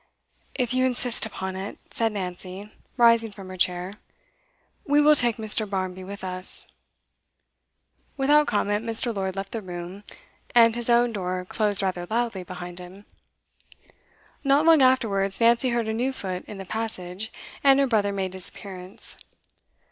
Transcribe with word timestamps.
'If 0.55 0.73
you 0.73 0.83
insist 0.83 1.27
upon 1.27 1.55
it,' 1.55 1.77
said 1.91 2.11
Nancy, 2.13 2.71
rising 2.97 3.29
from 3.29 3.49
her 3.49 3.55
chair, 3.57 3.93
'we 4.83 4.99
will 4.99 5.13
take 5.13 5.37
Mr. 5.37 5.69
Barmby 5.69 6.03
with 6.03 6.23
us.' 6.23 6.65
Without 8.17 8.47
comment, 8.47 8.83
Mr. 8.83 9.15
Lord 9.15 9.35
left 9.35 9.51
the 9.51 9.61
room, 9.61 10.03
and 10.55 10.73
his 10.75 10.89
own 10.89 11.11
door 11.13 11.45
closed 11.45 11.83
rather 11.83 12.07
loudly 12.09 12.41
behind 12.41 12.79
him. 12.79 13.05
Not 14.43 14.65
long 14.65 14.81
afterwards 14.81 15.39
Nancy 15.39 15.69
heard 15.69 15.87
a 15.87 15.93
new 15.93 16.11
foot 16.11 16.45
in 16.47 16.57
the 16.57 16.65
passage, 16.65 17.31
and 17.63 17.79
her 17.79 17.85
brother 17.85 18.11
made 18.11 18.33
his 18.33 18.49
appearance. 18.49 19.23